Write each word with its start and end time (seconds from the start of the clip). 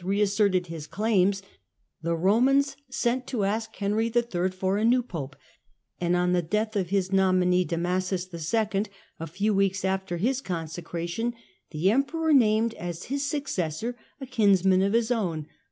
reasserted 0.03 0.65
his 0.65 0.87
claims, 0.87 1.43
the 2.01 2.15
Eomans 2.17 2.75
sent 2.89 3.27
to 3.27 3.43
ask 3.43 3.75
Henry 3.75 4.07
III. 4.11 4.49
for 4.49 4.77
a 4.79 4.83
new 4.83 5.03
Pope, 5.03 5.35
and 5.99 6.15
on 6.15 6.31
the 6.33 6.41
death 6.41 6.75
of 6.75 6.89
his 6.89 7.11
nominee 7.11 7.63
Damasus 7.63 8.27
II., 8.33 8.85
a 9.19 9.27
few 9.27 9.53
weeks 9.53 9.85
after 9.85 10.17
his 10.17 10.41
consecration, 10.41 11.35
the 11.69 11.91
Emperor 11.91 12.33
named 12.33 12.73
as 12.73 13.03
his 13.13 13.29
successor 13.29 13.95
a 14.19 14.25
kinsman 14.25 14.81
of 14.81 14.93
his 14.93 15.11
own, 15.11 15.41
Leo 15.41 15.43
ix. 15.43 15.51